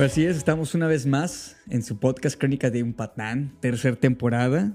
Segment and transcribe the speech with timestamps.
[0.00, 3.96] Pues así es, estamos una vez más en su podcast Crónicas de un Patán, tercera
[3.96, 4.72] temporada.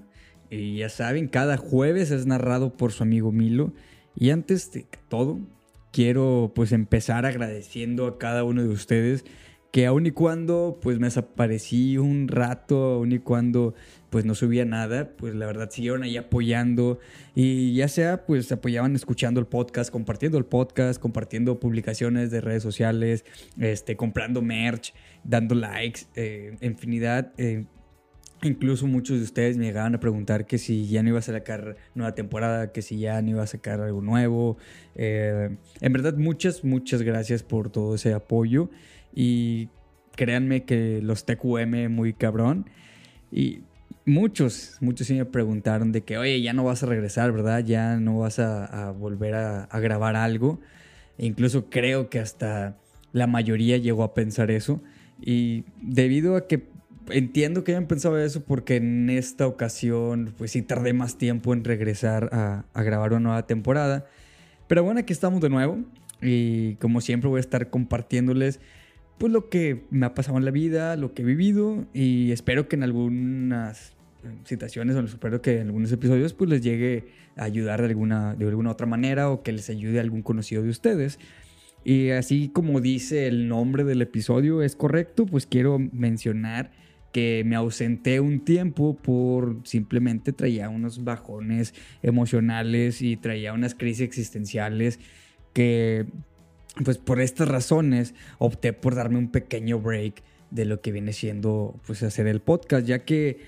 [0.51, 3.73] Y ya saben, cada jueves es narrado por su amigo Milo.
[4.15, 5.39] Y antes de todo,
[5.91, 9.25] quiero pues empezar agradeciendo a cada uno de ustedes
[9.75, 13.75] que aun y cuando pues me desaparecí un rato, aun y cuando
[14.09, 16.99] pues no subía nada, pues la verdad siguieron ahí apoyando
[17.35, 22.63] y ya sea pues apoyaban escuchando el podcast, compartiendo el podcast, compartiendo publicaciones de redes
[22.63, 23.25] sociales,
[23.59, 24.93] este, comprando merch,
[25.25, 27.33] dando likes, eh, infinidad.
[27.37, 27.65] Eh,
[28.43, 31.75] incluso muchos de ustedes me llegaban a preguntar que si ya no iba a sacar
[31.95, 34.57] nueva temporada, que si ya no iba a sacar algo nuevo.
[34.95, 38.69] Eh, en verdad, muchas, muchas gracias por todo ese apoyo.
[39.15, 39.69] Y
[40.15, 42.69] créanme que los TQM muy cabrón.
[43.31, 43.61] Y
[44.05, 47.63] muchos, muchos sí me preguntaron de que, oye, ya no vas a regresar, ¿verdad?
[47.63, 50.59] Ya no vas a, volver a, grabar algo.
[51.17, 52.77] E incluso creo que hasta
[53.13, 54.81] la mayoría llegó a pensar eso.
[55.21, 56.67] Y debido a que
[57.09, 61.63] entiendo que hayan pensado eso porque en esta ocasión, pues sí tardé más tiempo en
[61.63, 64.05] regresar a, a grabar una nueva temporada.
[64.67, 65.79] Pero bueno, aquí estamos de nuevo.
[66.21, 68.59] Y como siempre voy a estar compartiéndoles
[69.17, 72.67] pues lo que me ha pasado en la vida, lo que he vivido y espero
[72.67, 73.93] que en algunas
[74.23, 77.05] eh, situaciones o espero que en algunos episodios pues les llegue
[77.37, 80.63] a ayudar de alguna, de alguna otra manera o que les ayude a algún conocido
[80.63, 81.19] de ustedes.
[81.83, 86.71] Y así como dice el nombre del episodio es correcto, pues quiero mencionar
[87.13, 94.01] que me ausenté un tiempo por simplemente traía unos bajones emocionales y traía unas crisis
[94.01, 94.99] existenciales
[95.53, 96.07] que
[96.83, 101.79] pues por estas razones opté por darme un pequeño break de lo que viene siendo
[101.85, 103.39] pues hacer el podcast, ya que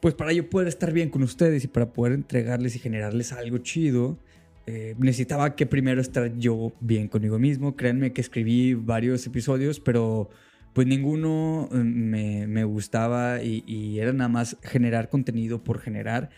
[0.00, 3.58] pues para yo poder estar bien con ustedes y para poder entregarles y generarles algo
[3.58, 4.18] chido,
[4.66, 7.76] eh, necesitaba que primero estar yo bien conmigo mismo.
[7.76, 10.28] Créanme que escribí varios episodios, pero
[10.72, 16.30] pues ninguno mm, me, gustaba y, y, era nada más generar contenido por generar.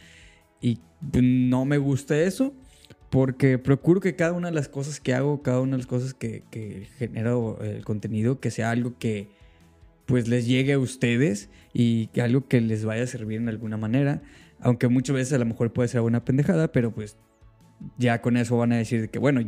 [0.61, 0.81] Y
[1.11, 2.55] pues, no me gusta eso
[3.15, 6.15] porque procuro que cada una de las cosas que hago, cada una de las cosas
[6.15, 9.29] que, que genero el contenido, que sea algo que
[10.05, 13.77] pues les llegue a ustedes y que algo que les vaya a servir en alguna
[13.77, 14.21] manera.
[14.59, 17.17] Aunque muchas veces a lo mejor puede ser una pendejada, pero pues
[17.99, 19.45] ya con eso van a decir que bueno,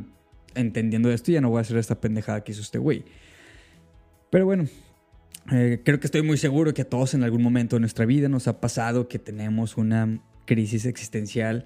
[0.54, 3.04] entendiendo esto ya no voy a hacer esta pendejada que hizo este güey.
[4.30, 4.66] Pero bueno,
[5.50, 8.28] eh, creo que estoy muy seguro que a todos en algún momento de nuestra vida
[8.28, 11.64] nos ha pasado que tenemos una crisis existencial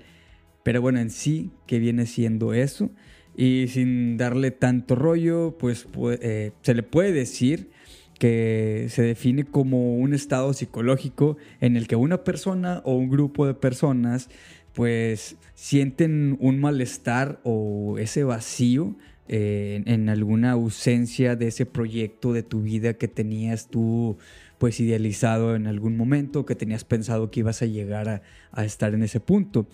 [0.62, 2.90] pero bueno, en sí, ¿qué viene siendo eso?
[3.36, 5.86] Y sin darle tanto rollo, pues
[6.20, 7.70] eh, se le puede decir
[8.18, 13.46] que se define como un estado psicológico en el que una persona o un grupo
[13.46, 14.28] de personas
[14.74, 18.94] pues sienten un malestar o ese vacío
[19.26, 24.18] eh, en, alguna ausencia de ese proyecto de tu vida que tenías tú
[24.58, 28.22] pues idealizado en algún momento, que tenías pensado que ibas a llegar a,
[28.52, 29.66] a estar en ese punto.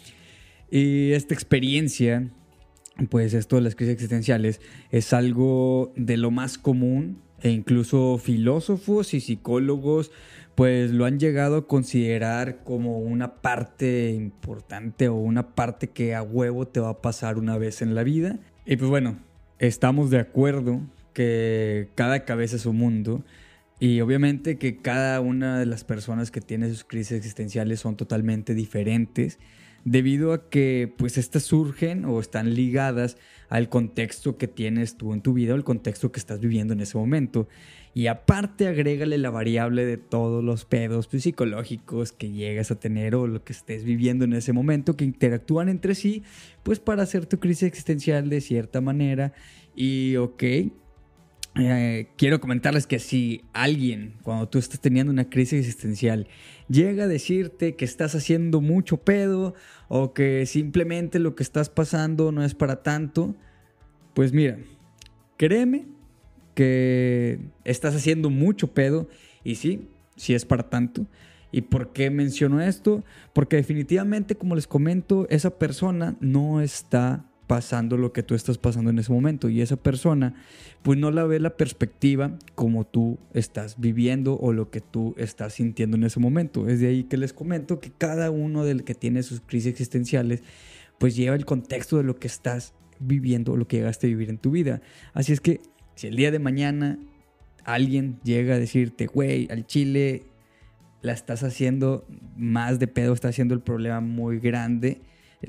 [0.71, 2.28] Y esta experiencia,
[3.10, 4.60] pues esto de las crisis existenciales,
[4.91, 10.10] es algo de lo más común e incluso filósofos y psicólogos
[10.56, 16.22] pues lo han llegado a considerar como una parte importante o una parte que a
[16.22, 18.38] huevo te va a pasar una vez en la vida.
[18.65, 19.19] Y pues bueno,
[19.59, 20.81] estamos de acuerdo
[21.12, 23.22] que cada cabeza es un mundo
[23.78, 28.55] y obviamente que cada una de las personas que tiene sus crisis existenciales son totalmente
[28.55, 29.38] diferentes
[29.87, 33.17] debido a que pues estas surgen o están ligadas
[33.49, 36.81] al contexto que tienes tú en tu vida o el contexto que estás viviendo en
[36.81, 37.49] ese momento.
[37.95, 43.29] Y aparte agrégale la variable de todos los pedos psicológicos que llegas a tener o
[43.29, 46.25] lo que estés viviendo en ese momento que interactúan entre sí,
[46.65, 49.35] pues para hacer tu crisis existencial de cierta manera.
[49.77, 50.43] Y ok,
[51.59, 56.28] eh, quiero comentarles que si alguien, cuando tú estás teniendo una crisis existencial,
[56.69, 59.55] llega a decirte que estás haciendo mucho pedo
[59.88, 63.35] o que simplemente lo que estás pasando no es para tanto,
[64.14, 64.58] pues mira,
[65.37, 65.87] créeme
[66.55, 69.08] que estás haciendo mucho pedo
[69.44, 71.06] y sí, sí es para tanto.
[71.53, 73.05] ¿Y por qué menciono esto?
[73.32, 78.90] Porque definitivamente, como les comento, esa persona no está pasando lo que tú estás pasando
[78.90, 80.34] en ese momento y esa persona
[80.82, 85.54] pues no la ve la perspectiva como tú estás viviendo o lo que tú estás
[85.54, 86.69] sintiendo en ese momento.
[86.69, 90.43] Es de ahí que les comento que cada uno del que tiene sus crisis existenciales
[90.98, 94.31] pues lleva el contexto de lo que estás viviendo o lo que llegaste a vivir
[94.31, 94.81] en tu vida.
[95.12, 95.60] Así es que
[95.94, 96.98] si el día de mañana
[97.64, 100.25] alguien llega a decirte, güey, al chile
[101.02, 102.06] la estás haciendo
[102.37, 105.00] más de pedo, está haciendo el problema muy grande,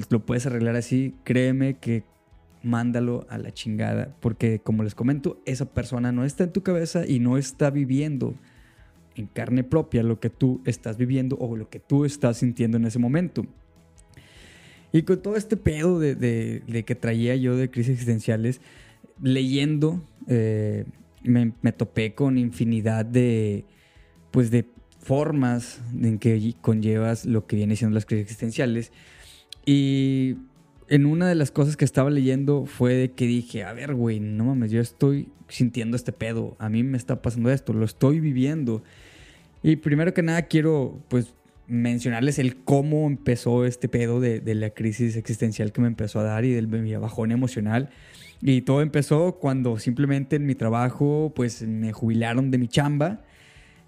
[0.09, 2.03] lo puedes arreglar así, créeme que
[2.63, 4.15] mándalo a la chingada.
[4.19, 8.35] Porque como les comento, esa persona no está en tu cabeza y no está viviendo
[9.15, 12.85] en carne propia lo que tú estás viviendo o lo que tú estás sintiendo en
[12.85, 13.45] ese momento.
[14.93, 18.61] Y con todo este pedo de, que traía yo de crisis existenciales,
[19.21, 20.85] leyendo, eh,
[21.23, 23.65] me, topé con infinidad de,
[24.31, 24.65] pues de
[24.99, 28.91] formas en que conllevas lo que viene siendo las crisis existenciales.
[29.67, 30.37] Y
[30.87, 34.21] en una de las cosas que estaba leyendo fue de que dije, a ver, güey,
[34.21, 38.21] no mames, yo estoy sintiendo este pedo, a mí me está pasando esto, lo estoy
[38.21, 38.81] viviendo.
[39.61, 41.33] Y primero que nada quiero, pues,
[41.67, 46.45] mencionarles el cómo empezó este pedo de, la crisis existencial que me empezó a dar
[46.45, 47.89] y del mi bajón emocional.
[48.41, 53.19] Y todo empezó cuando simplemente en mi trabajo, pues, me jubilaron de mi chamba.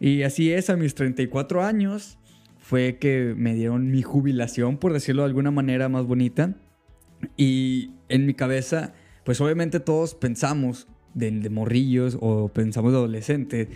[0.02, 2.19] Y así es, a mis 34 años
[2.70, 6.54] fue que me dieron mi jubilación, por decirlo de alguna manera más bonita.
[7.36, 8.94] Y en mi cabeza,
[9.24, 13.70] pues obviamente todos pensamos de, morrillos o pensamos de adolescentes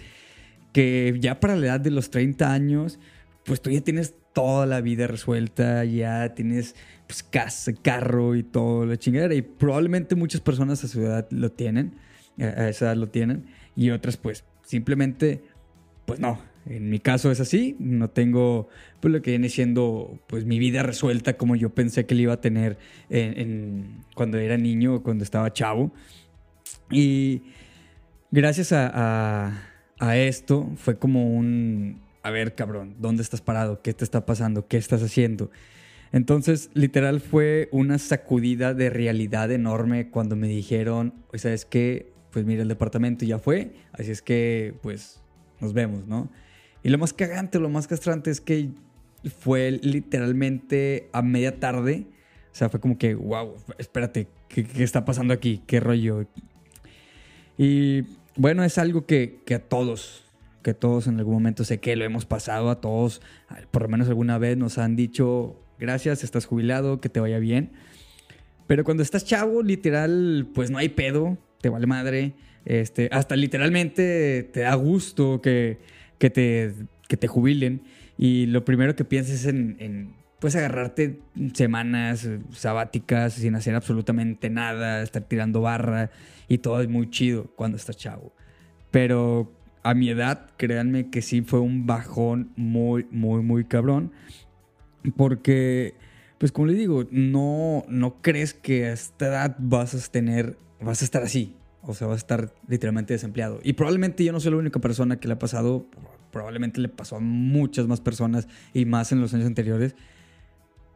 [0.74, 3.00] que ya para la edad de los 30 años,
[3.45, 6.75] pues tú ya tienes toda la vida resuelta, ya tienes
[7.07, 9.34] pues, casa, carro y todo la chingadera.
[9.34, 11.95] Y probablemente muchas personas a su edad lo tienen,
[12.38, 15.44] a esa edad lo tienen, y otras pues simplemente,
[16.06, 16.53] pues no.
[16.65, 18.69] En mi caso es así, no tengo
[19.00, 22.33] pues lo que viene siendo pues mi vida resuelta como yo pensé que la iba
[22.33, 22.77] a tener
[23.10, 25.92] en, cuando era niño o cuando estaba chavo.
[26.89, 27.42] Y
[28.31, 29.69] gracias a
[30.04, 33.81] a esto fue como un, a ver cabrón, ¿dónde estás parado?
[33.81, 34.68] ¿Qué te está pasando?
[34.68, 35.50] ¿Qué estás haciendo?
[36.12, 42.12] Entonces, literal fue una sacudida de realidad enorme cuando me dijeron, ¿sabes qué?
[42.31, 45.21] Pues mira, el departamento ya fue, así es que, pues,
[45.62, 46.30] nos vemos, ¿no?
[46.83, 48.69] Y lo más cagante, lo más castrante es que
[49.39, 52.06] fue literalmente a media tarde.
[52.51, 55.63] O sea, fue como que, wow, espérate, ¿qué, está pasando aquí?
[55.65, 56.25] ¿Qué rollo?
[57.57, 58.01] Y
[58.35, 60.25] bueno, es algo que, a todos,
[60.62, 63.21] que todos en algún momento sé que lo hemos pasado, a todos,
[63.71, 67.71] por lo menos alguna vez nos han dicho, gracias, estás jubilado, que te vaya bien.
[68.68, 72.33] Pero cuando estás chavo, literal, pues no hay pedo, te vale madre.
[72.65, 75.80] Este, hasta literalmente te da gusto que,
[76.24, 76.74] que, te,
[77.10, 77.81] que te jubilen.
[78.18, 81.20] Y lo primero que piensas es en, en pues agarrarte
[81.54, 86.12] semanas sabáticas sin hacer absolutamente nada, estar tirando barra
[86.48, 88.34] y todo es muy chido cuando estás chavo.
[88.90, 89.52] Pero
[89.84, 94.14] a mi edad, créanme que sí fue un bajón muy, muy, muy cabrón.
[95.18, 95.96] Porque,
[96.38, 101.02] pues como les digo, no, no crees que a esta edad vas a tener, vas
[101.02, 101.58] a estar así.
[101.81, 103.60] O sea, vas a estar literalmente desempleado.
[103.62, 105.86] Y probablemente yo no soy la única persona que le ha pasado.
[106.33, 109.95] Probablemente le pasó a muchas más personas y más en los años anteriores.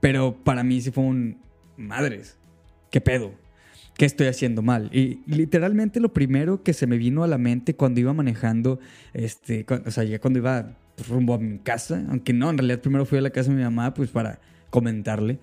[0.02, 1.38] Pero para mí sí fue un...
[1.78, 2.38] Madres,
[2.92, 3.32] ¿qué pedo?
[3.98, 4.90] ¿qué estoy haciendo mal?
[4.94, 8.80] Y literalmente lo primero que se me vino a la mente cuando iba manejando,
[9.14, 10.78] este, o sea, ya cuando iba
[11.10, 13.64] rumbo a mi casa, aunque no, en realidad primero fui a la casa de mi
[13.64, 14.40] mamá, pues para
[14.70, 15.40] comentarle.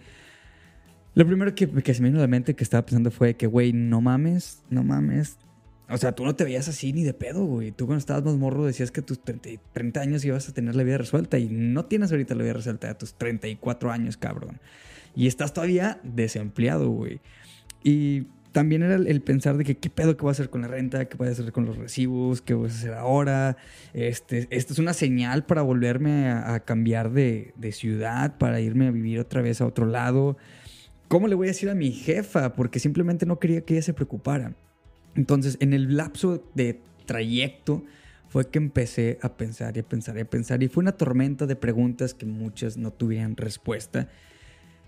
[1.14, 3.46] Lo primero que, que se me vino a la mente que estaba pensando fue que,
[3.46, 5.36] güey, no mames, no mames.
[5.88, 7.70] O sea, tú no te veías así ni de pedo, güey.
[7.70, 10.82] Tú cuando estabas más morro decías que a tus 30, años ibas a tener la
[10.82, 14.60] vida resuelta y no tienes ahorita la vida resuelta a tus 34 años, cabrón.
[15.14, 17.20] Y estás todavía desempleado, güey.
[17.82, 20.68] Y también era el, pensar de que qué pedo que voy a hacer con la
[20.68, 23.58] renta, qué voy a hacer con los recibos, qué voy a hacer ahora.
[23.92, 29.18] Este, esta es una señal para volverme a, cambiar de, ciudad, para irme a vivir
[29.18, 30.38] otra vez a otro lado.
[31.08, 32.54] ¿Cómo le voy a decir a mi jefa?
[32.54, 34.54] Porque simplemente no quería que ella se preocupara.
[35.16, 37.84] Entonces, en el lapso de trayecto
[38.28, 40.62] fue que empecé a pensar y a pensar y a pensar.
[40.62, 44.08] Y fue una tormenta de preguntas que muchas no tuvieron respuesta.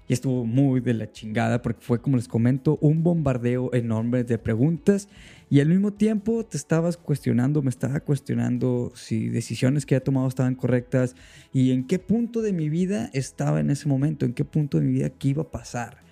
[0.09, 4.38] Y estuvo muy de la chingada porque fue, como les comento, un bombardeo enorme de
[4.38, 5.09] preguntas
[5.50, 10.28] y al mismo tiempo te estabas cuestionando, me estaba cuestionando si decisiones que había tomado
[10.28, 11.16] estaban correctas
[11.52, 14.87] y en qué punto de mi vida estaba en ese momento, en qué punto de
[14.87, 16.05] mi vida qué iba a pasar.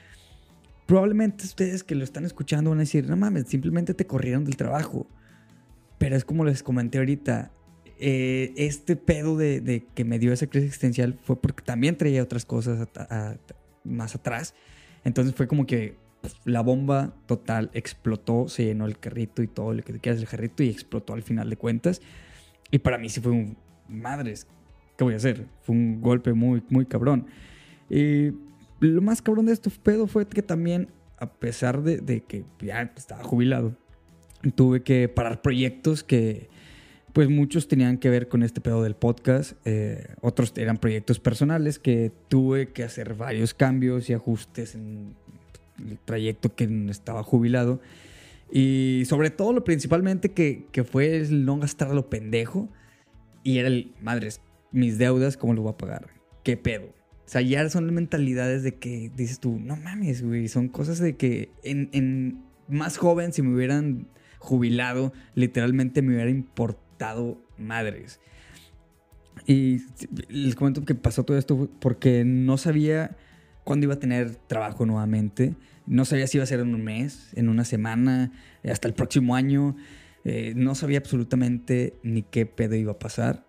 [0.86, 4.56] Probablemente ustedes que lo están escuchando van a decir, no mames, simplemente te corrieron del
[4.56, 5.06] trabajo.
[5.98, 7.50] Pero es como les comenté ahorita,
[7.98, 12.44] eh, este pedo de, que me dio esa crisis existencial fue porque también traía otras
[12.44, 13.36] cosas a,
[13.84, 14.54] más atrás.
[15.04, 15.96] Entonces fue como que
[16.44, 20.62] la bomba total explotó, se llenó el carrito y todo lo que quieras del carrito
[20.62, 22.02] y explotó al final de cuentas.
[22.70, 23.56] Y para mí sí fue un,
[23.88, 24.46] madres,
[24.98, 25.46] ¿qué voy a hacer?
[25.62, 27.26] Fue un golpe muy, muy cabrón.
[27.88, 28.32] Y
[28.88, 30.88] lo más cabrón de esto pedo fue que también,
[31.18, 33.76] a pesar de, de que ya estaba jubilado,
[34.54, 36.48] tuve que parar proyectos que
[37.14, 41.78] pues muchos tenían que ver con este pedo del podcast, eh, otros eran proyectos personales
[41.78, 45.14] que tuve que hacer varios cambios y ajustes en
[45.78, 47.80] el trayecto que estaba jubilado.
[48.50, 52.68] Y sobre todo, lo principalmente que, que fue el no gastar lo pendejo.
[53.44, 54.40] Y era el, madres,
[54.72, 56.08] mis deudas, ¿cómo lo voy a pagar?
[56.42, 56.93] ¿Qué pedo?
[57.26, 61.16] O sea, ya son mentalidades de que dices tú, no mames, güey, son cosas de
[61.16, 64.06] que en, en más joven, si me hubieran
[64.38, 68.20] jubilado, literalmente me hubiera importado madres.
[69.46, 69.82] Y
[70.28, 73.16] les comento que pasó todo esto porque no sabía
[73.64, 75.54] cuándo iba a tener trabajo nuevamente.
[75.86, 78.32] No sabía si iba a ser en un mes, en una semana,
[78.64, 79.76] hasta el próximo año.
[80.24, 83.46] Eh, no sabía absolutamente ni qué pedo iba a pasar.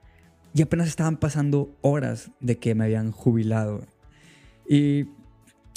[0.56, 3.86] Y apenas estaban pasando horas de que me habían jubilado.
[4.68, 5.10] Y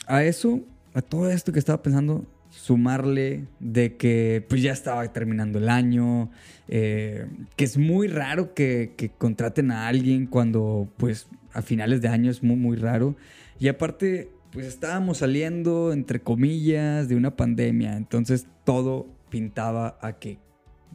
[0.06, 0.61] a eso,
[0.94, 6.30] a todo esto que estaba pensando, sumarle de que pues ya estaba terminando el año,
[6.68, 12.30] eh, que es muy raro que, contraten a alguien cuando pues a finales de año
[12.30, 13.16] es muy muy raro.
[13.58, 20.38] Y aparte pues estábamos saliendo entre comillas de una pandemia, entonces todo pintaba a que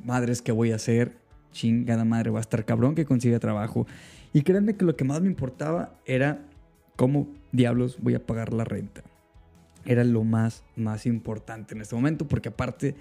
[0.03, 1.17] madres que voy a hacer,
[1.53, 3.87] chingada madre, va a estar cabrón que consiga trabajo.
[4.33, 6.45] Y créanme que lo que más me importaba era
[6.97, 9.03] cómo diablos voy a pagar la renta
[9.85, 12.95] era lo más, más importante en este momento, porque aparte,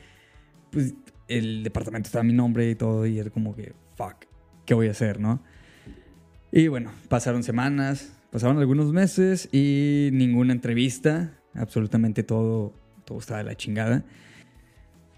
[0.71, 0.95] pues
[1.29, 4.27] el departamento estaba a mi nombre y todo, y era como que, fuck,
[4.67, 5.43] ¿qué voy a hacer, no?
[6.51, 13.45] Y bueno, pasaron semanas, pasaron algunos meses y ninguna entrevista, absolutamente todo, todo estaba de
[13.45, 14.05] la chingada.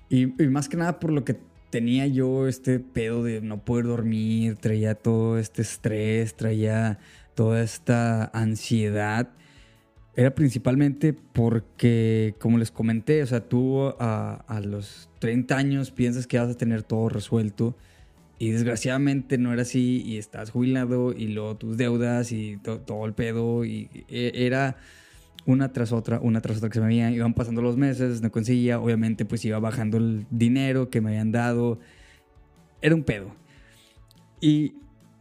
[0.08, 1.38] Y, y más que nada por lo que
[1.74, 7.00] tenía yo este pedo de no poder dormir, traía todo este estrés, traía
[7.34, 9.30] toda esta ansiedad.
[10.14, 16.28] Era principalmente porque, como les comenté, o sea, tú a, a, los 30 años piensas
[16.28, 17.74] que vas a tener todo resuelto
[18.38, 23.14] y desgraciadamente no era así y estás jubilado y luego tus deudas y todo el
[23.14, 24.76] pedo y e, era
[25.46, 28.30] una tras otra, una tras otra que se me habían, iban pasando los meses, no
[28.30, 31.78] conseguía, obviamente pues iba bajando el dinero que me habían dado,
[32.80, 33.34] era un pedo.
[34.40, 34.74] Y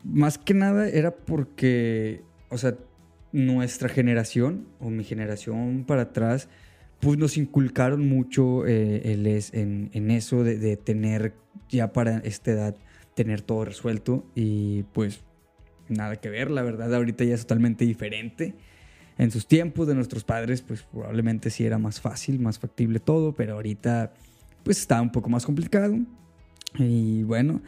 [0.04, 2.76] más que nada era porque, o sea,
[3.32, 6.50] nuestra generación o mi generación para atrás,
[7.00, 11.34] pues nos inculcaron mucho eh, el es, en, en, eso de, de, tener
[11.70, 12.76] ya para esta edad,
[13.16, 15.22] tener todo resuelto y pues
[15.90, 18.54] nada que ver, la verdad ahorita ya es totalmente diferente.
[19.18, 23.34] En sus tiempos de nuestros padres, pues probablemente sí era más fácil, más factible todo,
[23.34, 24.14] pero ahorita
[24.64, 25.98] pues está un poco más complicado.
[26.80, 27.62] Y bueno,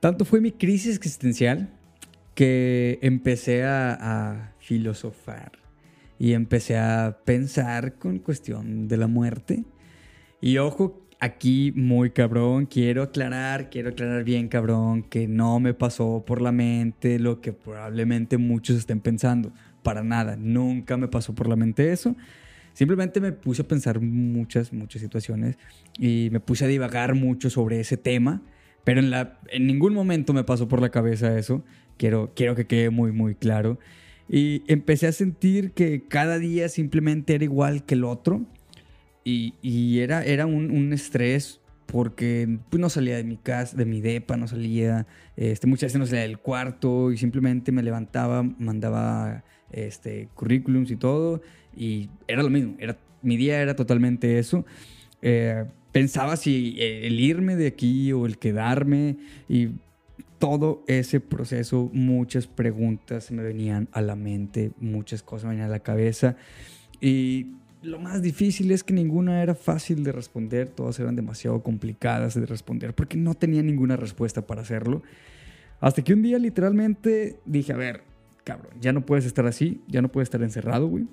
[0.00, 1.70] tanto fue mi crisis existencial
[2.34, 5.52] que empecé a, filosofar
[6.18, 9.64] y empecé a pensar con cuestión de la muerte.
[10.40, 16.22] Y ojo, aquí muy cabrón, quiero aclarar, quiero aclarar bien cabrón que no me pasó
[16.26, 19.52] por la mente lo que probablemente muchos estén pensando.
[19.82, 22.16] Para nada, nunca me pasó por la mente eso.
[22.78, 25.56] Simplemente me puse a pensar muchas, muchas situaciones
[25.98, 28.40] y me puse a divagar mucho sobre ese tema,
[28.84, 31.64] pero en, la, en ningún momento me pasó por la cabeza eso.
[31.96, 33.78] Quiero, quiero que quede muy, muy claro.
[34.28, 38.46] Y empecé a sentir que cada día simplemente era igual que el otro.
[39.24, 43.86] Y, y era, era un, un, estrés porque pues, no salía de mi casa, de
[43.86, 45.06] mi depa, no salía,
[45.36, 50.96] este, muchas veces no salía del cuarto y simplemente me levantaba, mandaba este, currículums y
[50.96, 51.42] todo.
[51.76, 54.64] Y era lo mismo, era, mi día era totalmente eso.
[55.22, 59.16] Eh, pensaba si el irme de aquí o el quedarme
[59.48, 59.70] y
[60.38, 65.72] todo ese proceso, muchas preguntas me venían a la mente, muchas cosas me venían a
[65.72, 66.36] la cabeza.
[67.00, 67.48] Y
[67.82, 72.46] lo más difícil es que ninguna era fácil de responder, todas eran demasiado complicadas de
[72.46, 75.02] responder, porque no tenía ninguna respuesta para hacerlo.
[75.80, 78.02] Hasta que un día literalmente dije, a ver,
[78.48, 81.06] cabrón, ya no puedes estar así, ya no puedes estar encerrado, güey.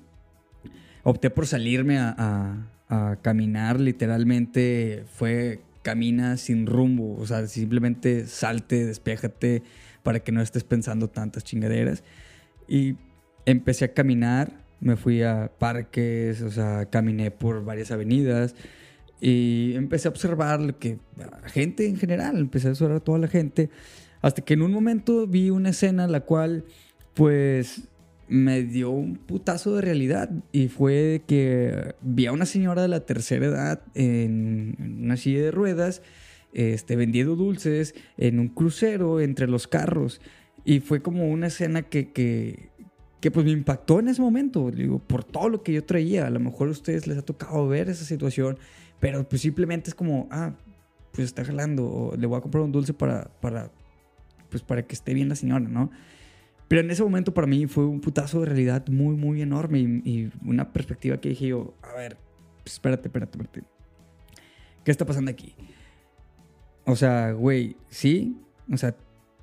[1.03, 8.25] Opté por salirme a, a, a caminar, literalmente fue camina sin rumbo, o sea, simplemente
[8.25, 9.63] salte, despéjate
[10.01, 12.05] para que no estés pensando tantas chingaderas.
[12.69, 12.95] Y
[13.45, 18.55] empecé a caminar, me fui a parques, o sea, caminé por varias avenidas
[19.19, 23.27] y empecé a observar que la gente en general, empecé a observar a toda la
[23.27, 23.69] gente,
[24.21, 26.65] hasta que en un momento vi una escena en la cual,
[27.15, 27.87] pues,
[28.27, 30.29] me dio un putazo de realidad.
[30.51, 35.51] Y fue que vi a una señora de la tercera edad en una silla de
[35.51, 36.01] ruedas
[36.55, 40.21] este, vendiendo dulces en un crucero entre los carros.
[40.63, 42.69] Y fue como una escena que, que,
[43.19, 46.29] que pues me impactó en ese momento, digo, por todo lo que yo traía, a
[46.29, 48.57] lo mejor a ustedes les ha tocado ver esa situación,
[48.99, 50.55] pero pues simplemente es como, ah,
[51.11, 53.69] pues está jalando, o le voy a comprar un dulce para, para,
[54.49, 55.91] pues para que esté bien la señora, ¿no?
[56.67, 60.31] Pero en ese momento para mí fue un putazo de realidad muy, muy enorme y,
[60.43, 62.17] una perspectiva que dije yo, a ver,
[62.63, 63.63] pues espérate, espérate, espérate.
[64.83, 65.53] ¿Qué está pasando aquí?
[66.85, 68.37] O sea, güey, sí,
[68.71, 68.95] o sea,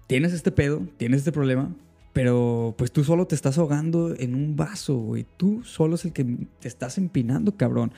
[0.06, 1.74] tienes este pedo, tienes este problema,
[2.12, 5.26] pero pues tú solo te estás ahogando en un vaso, güey.
[5.36, 6.24] Tú solo es el que
[6.60, 7.92] te estás empinando, cabrón.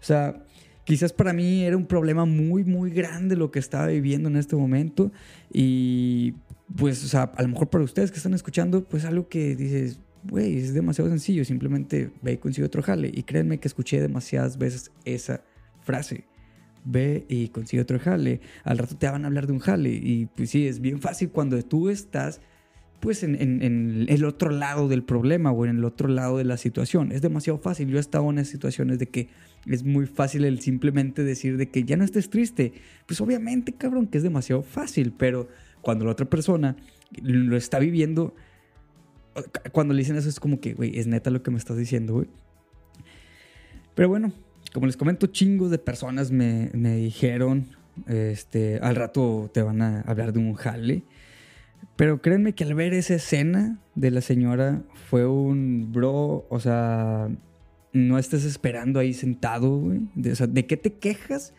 [0.00, 0.44] O sea,
[0.84, 4.56] quizás para mí era un problema muy, muy grande lo que estaba viviendo en este
[4.56, 5.12] momento.
[5.52, 6.34] Y
[6.76, 10.00] pues, o sea, a lo mejor para ustedes que están escuchando, pues algo que dices,
[10.24, 11.44] güey, es demasiado sencillo.
[11.44, 13.10] Simplemente ve y consigue otro jale.
[13.12, 15.42] Y créanme que escuché demasiadas veces esa
[15.80, 16.24] frase.
[16.84, 18.40] Ve y consigue otro jale.
[18.64, 19.90] Al rato te van a hablar de un jale.
[19.90, 22.40] Y pues sí, es bien fácil cuando tú estás
[23.00, 27.12] pues en, el otro lado del problema o en el otro lado de la situación.
[27.12, 27.88] Es demasiado fácil.
[27.88, 29.28] Yo he estado en situaciones de que
[29.66, 32.72] es muy fácil el simplemente decir de que ya no estés triste.
[33.06, 35.48] Pues obviamente, cabrón, que es demasiado fácil, pero
[35.88, 36.76] cuando la otra persona
[37.22, 38.34] lo está viviendo,
[39.72, 42.12] cuando le dicen eso es como que, güey, es neta lo que me estás diciendo,
[42.12, 42.28] güey.
[43.94, 44.34] Pero bueno,
[44.74, 47.70] como les comento, chingos de personas me, me dijeron,
[48.06, 51.04] este, al rato te van a hablar de un jale.
[51.96, 57.30] Pero créanme que al ver esa escena de la señora fue un bro, o sea,
[57.94, 60.02] no estés esperando ahí sentado, güey.
[60.30, 61.54] O sea, ¿de qué te quejas?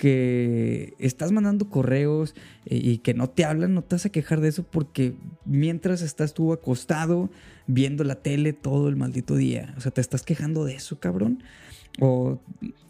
[0.00, 4.40] Que estás mandando correos eh, y que no te hablan, no te vas a quejar
[4.40, 5.12] de eso porque
[5.44, 7.28] mientras estás tú acostado
[7.66, 9.74] viendo la tele todo el maldito día.
[9.76, 11.42] O sea, te estás quejando de eso, cabrón.
[12.00, 12.40] O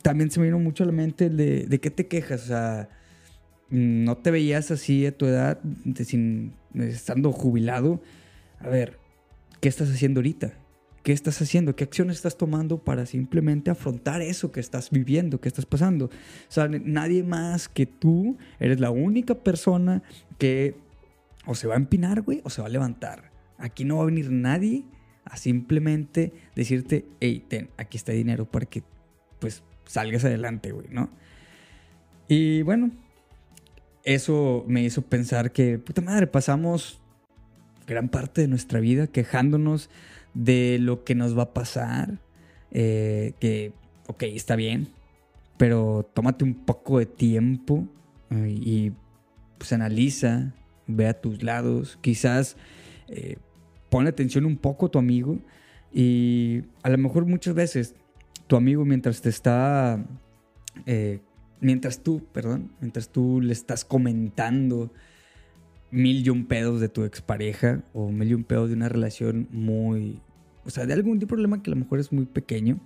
[0.03, 2.45] también se me vino mucho a la mente el de, ¿de qué te quejas?
[2.45, 2.89] O sea,
[3.71, 5.59] no te veías así a tu edad,
[6.05, 8.01] sin, estando jubilado.
[8.61, 8.99] A ver,
[9.61, 10.53] ¿qué estás haciendo ahorita?
[11.03, 11.75] ¿Qué estás haciendo?
[11.77, 16.07] ¿Qué acciones estás tomando para simplemente afrontar eso que estás viviendo, que estás pasando?
[16.07, 16.11] O
[16.49, 20.03] sea, nadie más que tú eres la única persona
[20.39, 20.77] que
[21.47, 23.31] o se va a empinar, güey, o se va a levantar.
[23.57, 24.85] Aquí no va a venir nadie
[25.25, 28.83] a simplemente decirte, hey, ten, aquí está dinero para que,
[29.39, 31.11] pues, salgas adelante, güey, ¿no?
[32.29, 32.91] Y bueno,
[34.05, 37.01] eso me hizo pensar que, puta madre, pasamos
[37.87, 39.91] gran parte de nuestra vida quejándonos
[40.35, 42.21] de lo que nos va a pasar.
[42.71, 43.73] Eh, que,
[44.07, 44.89] ok, está bien,
[45.57, 47.87] pero tómate un poco de tiempo
[48.31, 48.93] eh, y
[49.59, 50.55] pues analiza,
[50.87, 52.57] ve a tus lados, quizás
[53.09, 53.37] eh,
[53.89, 55.39] pone atención un poco a tu amigo
[55.93, 57.95] y a lo mejor muchas veces
[58.47, 60.05] tu amigo mientras te está
[61.61, 64.91] mientras tú, perdón, mientras tú le estás comentando
[65.91, 69.49] mil y un pedos de tu expareja o mil y un pedos de una relación
[69.51, 70.21] muy,
[70.65, 72.81] o sea, de algún tipo problema que a lo mejor es muy pequeño,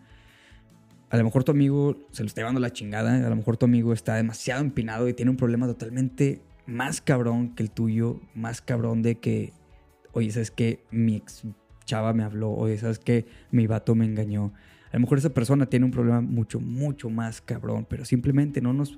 [1.10, 3.66] a lo mejor tu amigo se lo está llevando la chingada, a lo mejor tu
[3.66, 8.60] amigo está demasiado empinado y tiene un problema totalmente más cabrón que el tuyo, más
[8.60, 9.52] cabrón de que,
[10.12, 11.42] oye, ¿sabes que Mi ex
[11.84, 14.52] chava me habló, oye, ¿sabes que Mi vato me engañó
[14.94, 18.72] a lo mejor esa persona tiene un problema mucho, mucho más cabrón, pero simplemente no
[18.72, 18.96] nos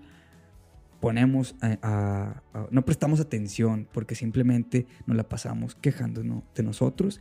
[1.13, 7.21] no prestamos atención porque simplemente nos la pasamos quejándonos de nosotros.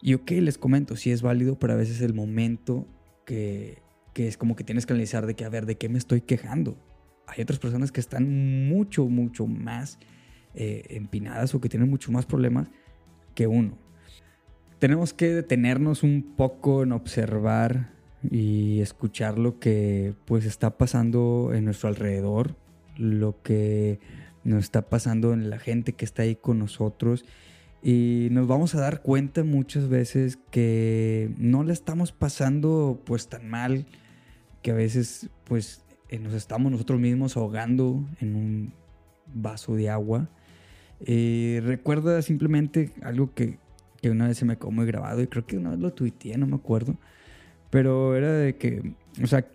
[0.00, 2.86] Y ok, les comento, sí es válido, pero a veces el momento
[3.26, 3.82] que,
[4.14, 6.20] que es como que tienes que analizar de que, a ver, ¿de qué me estoy
[6.20, 6.76] quejando?
[7.26, 9.98] Hay otras personas que están mucho, mucho más
[10.54, 12.68] eh, empinadas o que tienen mucho más problemas
[13.34, 13.76] que uno.
[14.78, 17.92] Tenemos que detenernos un poco en observar
[18.28, 22.56] y escuchar lo que pues está pasando en nuestro alrededor,
[22.98, 24.00] lo que
[24.44, 27.24] nos está pasando en la gente que está ahí con nosotros
[27.82, 33.48] y nos vamos a dar cuenta muchas veces que no la estamos pasando pues tan
[33.48, 33.86] mal
[34.62, 38.74] que a veces pues eh, nos estamos nosotros mismos ahogando en un
[39.26, 40.28] vaso de agua.
[41.00, 43.58] Recuerda simplemente algo que,
[44.02, 46.36] que, una vez se me quedó muy grabado y creo que una vez lo tuiteé,
[46.36, 46.98] no me acuerdo
[47.70, 49.46] pero era de que, o sea,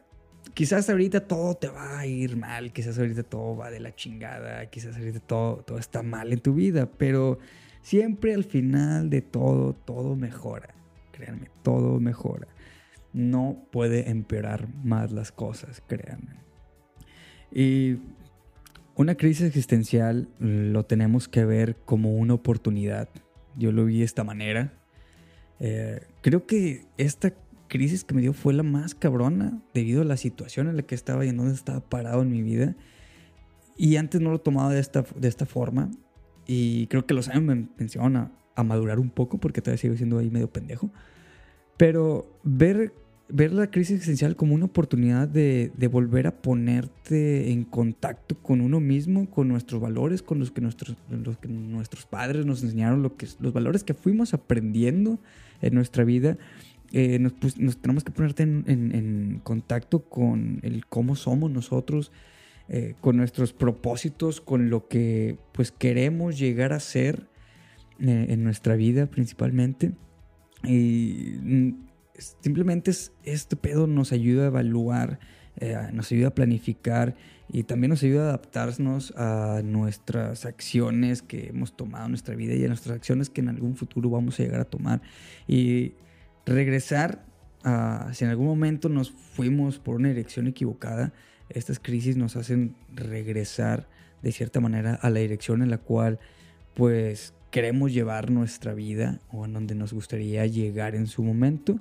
[0.54, 4.66] quizás ahorita todo te va a ir mal, quizás ahorita todo va de la chingada,
[4.70, 7.40] quizás ahorita todo, todo está mal en tu vida, pero
[7.82, 10.74] siempre al final de todo, todo mejora.
[11.12, 12.48] Créanme, todo mejora.
[13.14, 16.42] No puede empeorar más las cosas, créanme.
[17.52, 17.98] Y
[18.96, 23.10] una crisis existencial lo tenemos que ver como una oportunidad.
[23.56, 24.74] Yo lo vi de esta manera.
[25.60, 27.34] Eh, creo que esta
[27.74, 30.94] crisis que me dio fue la más cabrona debido a la situación en la que
[30.94, 32.76] estaba y en donde estaba parado en mi vida.
[33.76, 35.90] Y antes no lo tomaba de esta, de esta forma.
[36.46, 39.96] Y creo que los años me enseñaron a, a madurar un poco porque todavía sigo
[39.96, 40.92] siendo ahí medio pendejo.
[41.76, 42.94] Pero ver,
[43.28, 48.62] ver la crisis existencial como una oportunidad de, de, volver a ponerte en contacto con
[48.62, 53.02] uno mismo, con nuestros valores, con los que nuestros, los que nuestros padres nos enseñaron,
[53.02, 55.18] lo que, los valores que fuimos aprendiendo
[55.64, 56.38] en nuestra vida
[56.96, 57.34] eh, nos,
[57.82, 62.12] tenemos que ponerte en, contacto con el cómo somos nosotros,
[62.70, 67.28] eh, con nuestros propósitos, con lo que pues queremos llegar a ser
[68.00, 69.94] eh, en nuestra vida principalmente.
[70.64, 71.72] Y mm,
[72.42, 72.92] simplemente
[73.24, 75.20] este pedo nos ayuda a evaluar,
[75.94, 77.16] nos ayuda a planificar
[77.52, 82.54] y también nos ayuda a adaptarnos a nuestras acciones que hemos tomado en nuestra vida
[82.54, 85.02] y a nuestras acciones que en algún futuro vamos a llegar a tomar.
[85.48, 85.94] Y
[86.46, 87.26] regresar
[87.64, 91.14] a, si en algún momento nos fuimos por una dirección equivocada,
[91.50, 93.88] estas crisis nos hacen regresar
[94.22, 96.20] de cierta manera a la dirección en la cual
[96.74, 101.80] pues queremos llevar nuestra vida o en donde nos gustaría llegar en su momento.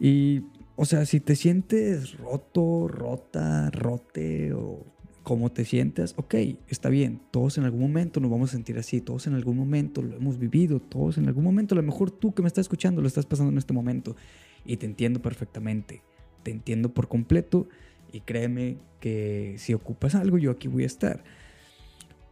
[0.00, 0.42] Y
[0.76, 4.84] o sea, si te sientes roto, rota, rote o
[5.22, 6.34] como te sientas, ok,
[6.68, 10.02] está bien, todos en algún momento nos vamos a sentir así, todos en algún momento
[10.02, 13.00] lo hemos vivido, todos en algún momento, a lo mejor tú que me estás escuchando
[13.00, 14.16] lo estás pasando en este momento
[14.64, 16.02] y te entiendo perfectamente,
[16.42, 17.68] te entiendo por completo
[18.12, 21.22] y créeme que si ocupas algo yo aquí voy a estar.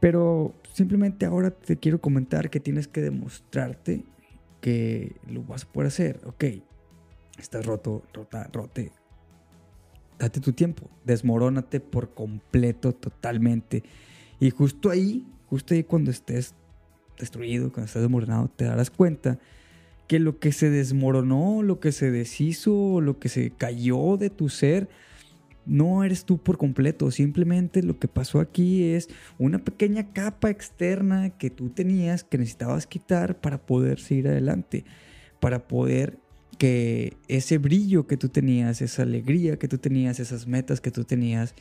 [0.00, 4.04] Pero simplemente ahora te quiero comentar que tienes que demostrarte
[4.60, 6.44] que lo vas a poder hacer, ok,
[7.38, 8.92] estás roto, rota, rote.
[10.20, 13.82] Date tu tiempo, desmorónate por completo, totalmente.
[14.38, 16.54] Y justo ahí, justo ahí cuando estés
[17.18, 19.38] destruido, cuando estés desmoronado, te darás cuenta
[20.06, 24.50] que lo que se desmoronó, lo que se deshizo, lo que se cayó de tu
[24.50, 24.90] ser,
[25.64, 27.10] no eres tú por completo.
[27.10, 32.86] Simplemente lo que pasó aquí es una pequeña capa externa que tú tenías que necesitabas
[32.86, 34.84] quitar para poder seguir adelante,
[35.40, 36.18] para poder
[36.60, 41.04] que ese brillo que tú tenías, esa alegría que tú tenías, esas metas que tú
[41.04, 41.54] tenías,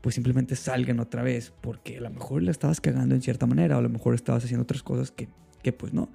[0.00, 3.76] pues simplemente salgan otra vez, porque a lo mejor la estabas cagando en cierta manera,
[3.76, 5.28] o a lo mejor estabas haciendo otras cosas que,
[5.62, 6.10] que pues no.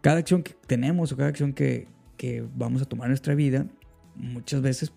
[0.00, 3.66] Cada acción que tenemos o cada acción que, que vamos a tomar en nuestra vida,
[4.14, 4.92] muchas veces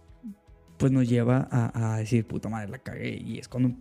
[0.77, 3.17] pues nos lleva a, a, decir, puta madre, la cagué.
[3.17, 3.75] Y es cuando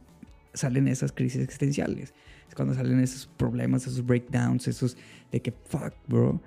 [0.55, 2.15] salen esas crisis existenciales.
[2.49, 4.97] Es cuando salen esos problemas, esos breakdowns, esos
[5.31, 6.41] de que, fuck, bro.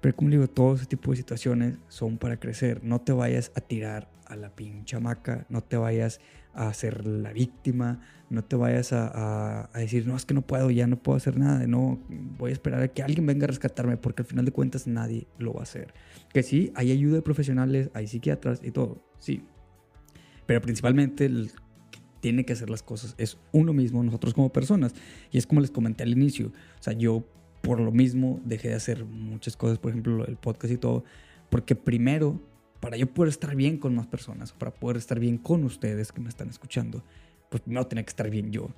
[0.00, 2.82] Pero como digo, todo ese tipo de situaciones son para crecer.
[2.82, 6.20] No te vayas a tirar a la pincha maca, no te vayas
[6.54, 10.70] a ser la víctima, no te vayas a, a, decir, no, es que no puedo,
[10.70, 13.96] ya no puedo hacer nada, no, voy a esperar a que alguien venga a rescatarme,
[13.96, 15.94] porque al final de cuentas nadie lo va a hacer.
[16.32, 19.44] Que sí, hay ayuda de profesionales, hay psiquiatras y todo, sí.
[20.46, 21.52] Pero principalmente el
[22.20, 24.94] tiene que hacer las cosas es uno mismo, nosotros como personas.
[25.30, 27.24] Y es como les comenté al inicio, o sea, yo
[27.60, 31.04] por lo mismo dejé de hacer muchas cosas, por ejemplo, el podcast y todo,
[31.50, 32.40] porque primero,
[32.80, 36.20] para yo poder estar bien con más personas, para poder estar bien con ustedes que
[36.20, 37.02] me están escuchando,
[37.50, 38.70] pues primero tenía que estar bien yo.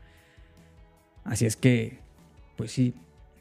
[1.25, 2.01] Así es que,
[2.57, 2.95] pues sí,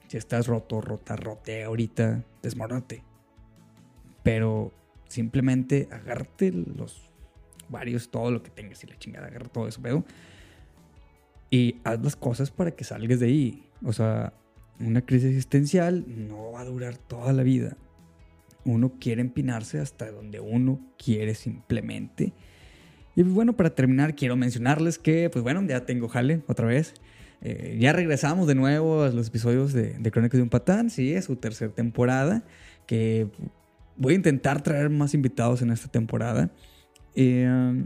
[0.08, 3.04] si estás roto, rota, rote ahorita, desmoronate.
[4.24, 4.72] Pero
[5.08, 7.10] simplemente agárrate los
[7.70, 10.04] varios, todo lo que tengas y la chingada, agarra todo eso, veo.
[11.50, 13.70] Y haz las cosas para que salgas de ahí.
[13.84, 14.34] O sea,
[14.86, 17.78] una crisis existencial no va a durar toda la vida.
[18.66, 22.34] Uno quiere empinarse hasta donde uno quiere simplemente.
[23.16, 26.94] Y bueno, para terminar, quiero mencionarles que, pues bueno, ya tengo jale otra vez.
[27.42, 30.90] Eh, ya regresamos de nuevo a los episodios de, de Crónicas de un Patán.
[30.90, 32.44] Sí, es su tercera temporada.
[32.86, 33.28] Que
[33.98, 36.52] voy a intentar traer más invitados en esta temporada.
[37.16, 37.86] Eh,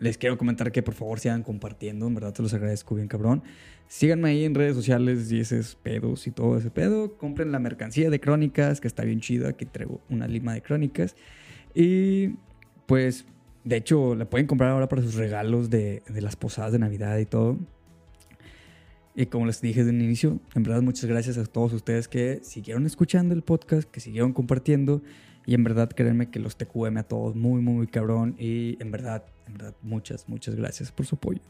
[0.00, 3.42] les quiero comentar que por favor sigan compartiendo, en verdad te los agradezco bien cabrón.
[3.88, 7.16] Síganme ahí en redes sociales y esos pedos y todo ese pedo.
[7.16, 11.16] Compren la mercancía de crónicas, que está bien chida, aquí traigo una lima de crónicas.
[11.74, 12.34] Y
[12.86, 13.24] pues,
[13.64, 17.26] de hecho, la pueden comprar ahora para sus regalos de, las posadas de Navidad y
[17.26, 17.58] todo.
[19.16, 22.38] Y como les dije desde un inicio, en verdad muchas gracias a todos ustedes que
[22.42, 25.02] siguieron escuchando el podcast, que siguieron compartiendo.
[25.48, 28.36] Y en verdad, créanme que los TQM a todos muy, muy, muy cabrón.
[28.38, 31.40] Y en verdad, en verdad, muchas, muchas gracias por su apoyo.